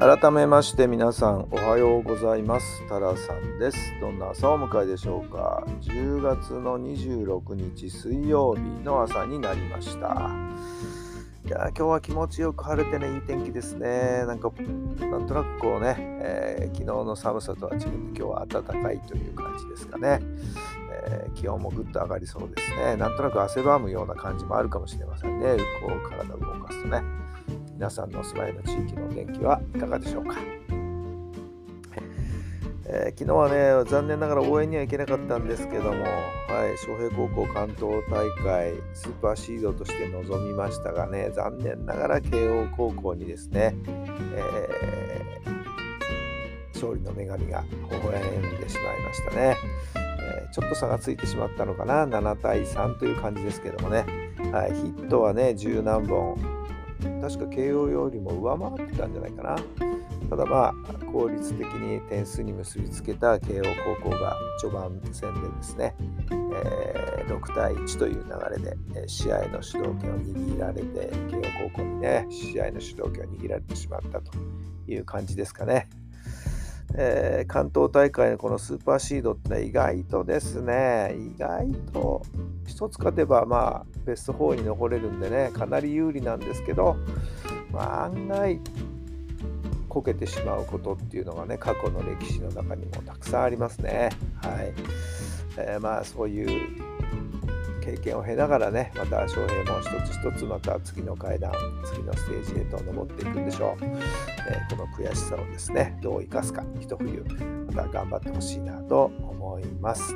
[0.00, 2.86] 改めまして皆さんおはようございます。
[2.88, 3.78] タラさんです。
[4.00, 5.64] どんな朝をお迎えでしょうか。
[5.80, 10.30] 10月の26日水曜日の朝になりました。
[11.44, 14.24] いや今日は気持ちよく晴れてねいい天気ですね。
[14.24, 14.52] なんか
[15.00, 20.20] なんとなくこうね、えー、昨日の寒さとは違って今日は暖かいという感じですかね、
[21.08, 22.94] えー、気温もぐっと上がりそうですね。
[22.94, 25.56] なんとなく汗ばむような感じもあるかもしれませんね。
[25.82, 27.02] こう体を動かすとね。
[27.78, 30.34] 皆さんのお住まいの地域のお天気はいかがでしょうか、
[32.86, 33.48] えー、昨日は
[33.84, 43.76] ね残念ながら応援には行けなかったんですけども、はい、昌平高校関東大会スーパーシードとして臨みましたがね残念ながら慶応高校にですね、
[44.34, 49.56] えー、勝利の女神が微笑んでしまいましたね。
[49.94, 54.04] えちょっと差がついてしまったのかな？7対3という感じですけどもね、
[54.52, 56.57] はい、ヒットはね十何本
[57.20, 59.56] 確か慶応よりも上回ってたんじゃないかな。
[60.28, 60.74] ただまあ
[61.12, 63.64] 効率的に点数に結びつけた慶応
[64.02, 65.94] 高校が序盤戦でですね、
[66.30, 74.32] えー、6対1という流れで試合の主導権を握られて慶応高校にね試合の主導権を握られてしまったと
[74.86, 75.88] いう感じですかね。
[76.94, 82.22] えー、関東大会のこのスーパーシードってのは意外とですね、意外と
[82.66, 86.96] 1つ勝てばまあベスト4に残れるんでね、かなり有利なんですけど、
[87.70, 88.60] まあ、案外
[89.88, 94.10] こけてしまうことっていうのがね、過去の歴史の中にもたくさんありますね。
[94.42, 94.72] はい。
[95.56, 96.97] えー、まあそういう
[97.96, 101.52] 経験を経ながらね、また翔平も一つ一つまた次の階段、
[101.86, 103.84] 次のステージへと登っていくんでしょう。
[103.84, 107.24] えー、この悔しさをですね、どう生かすか、一冬、
[107.66, 110.14] また頑張ってほしいなと思います。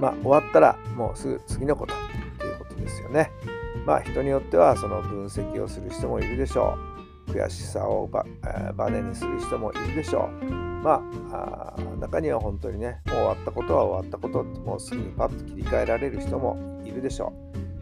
[0.00, 1.94] まあ、終わったらもうすぐ次のこと
[2.38, 3.30] ということですよね。
[3.84, 6.76] まあ、人によってはその分析をする人もいるでしょ
[7.28, 7.32] う。
[7.32, 10.28] 悔しさをバ,、えー、バネにする人もいるでしょ
[10.62, 10.65] う。
[10.82, 17.32] まあ中には本当にねもう終わったことは終わったことってもうすぐにパッと切り替えられる人もいるでしょ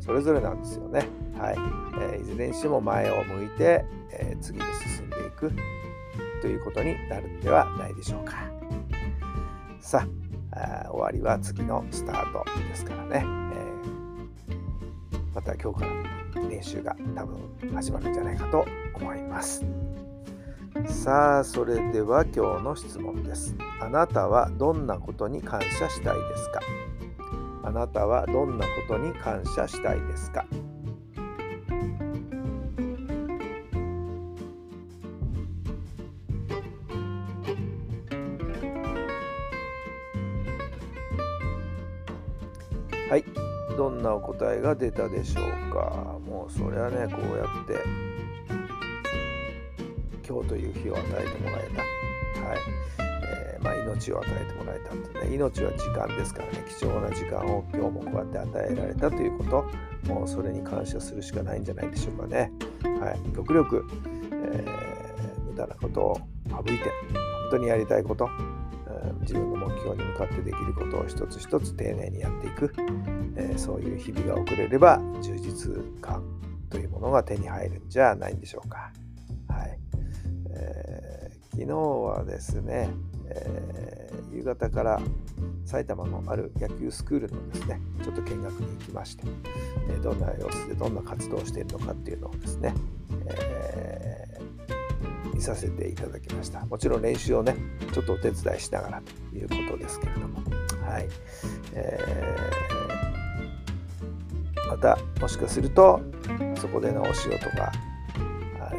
[0.00, 0.02] う。
[0.02, 1.08] それぞれなんですよね。
[1.38, 1.56] はい、
[2.12, 4.64] えー、いずれにしても前を向いて、えー、次に
[4.96, 5.52] 進んでいく。
[6.42, 8.34] ということになるんではないでしょうか。
[9.80, 10.06] さ
[10.52, 17.38] あ終わりは次のスタートですからね、えー、また今日から練習が多分
[17.74, 19.64] 始まるんじゃないかと思います。
[20.86, 23.54] さあそれでは今日の質問です。
[23.80, 26.60] あなたはどんなことに感謝したいですか？
[27.62, 30.46] あなたはどんなことに感謝したいですか？
[43.10, 43.24] はい。
[43.76, 46.18] どんなお答えが出たでしょうか？
[46.26, 47.74] もうそれはねこうやって
[50.26, 51.82] 今日という日を与えてもらえた、
[52.46, 52.58] はい。
[53.22, 55.34] えー、まあ、命を与えてもらえたってね。
[55.34, 56.64] 命は時間ですからね。
[56.68, 59.66] 貴重な時間を今日もこうやって与えられたということ。
[60.08, 62.52] もうそれに感謝するしかないんじゃないでしょうかね、
[63.00, 63.86] はい、極力、
[64.30, 66.20] えー、無駄なことを
[66.50, 68.28] 省いて本当にやりたいこと、
[69.22, 72.70] 自分の目標に向かってできることを一つ一つ丁寧にやっていく、
[73.36, 76.22] えー、そういう日々が送れれば充実感
[76.68, 78.92] というものが手に入るんじゃないんでしょうか。
[79.48, 79.78] はい。
[81.52, 82.90] 昨日はですね、
[83.28, 85.00] えー、夕方から
[85.64, 89.24] 埼玉のある野球スクールのですね、ちょっと見学に行きまして、
[89.88, 92.74] えー、どんな様子でどんな活動をしているのかっていうのをですね、
[93.26, 96.66] えー、見させていただきました。
[96.66, 97.56] もちろん練習をね、
[97.92, 100.40] ちょっとお手伝いしながらということですけれども、
[100.82, 101.08] はい。
[101.72, 106.00] えー、また、もしかすると、
[106.56, 107.72] そこでのお塩とか、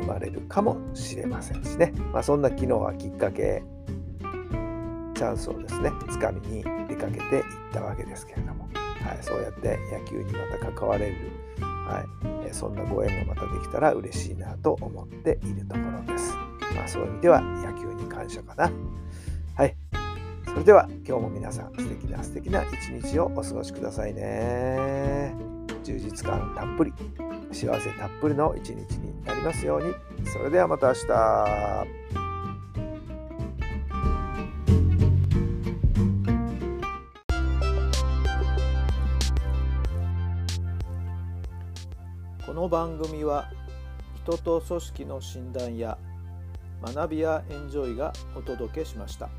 [0.06, 3.64] 生まれるかもしれませんしね、まあ、そんな昨日はきっかけ
[5.16, 11.16] チャンスをですねつかみに出かけていったわけですけれども、はい、そうやって野球にまた関われる、
[11.60, 12.06] は
[12.48, 16.36] い、そんなご縁がまたできたら嬉しいなと思っているところです。
[16.76, 18.72] まあ、そういう意味では野球に感謝かな。
[19.56, 19.76] はい。
[20.46, 25.34] それでは今日も皆さん素敵な素敵な一日をお過ごしくださいね。
[25.84, 26.94] 充実感たっぷり
[27.56, 29.94] 幸せたっぷりの一日になりますように
[30.30, 31.08] それではまた明日
[42.46, 43.50] この番組は
[44.26, 45.98] 人と組織の診断や
[46.84, 49.30] 学びやエンジョイがお届けしました。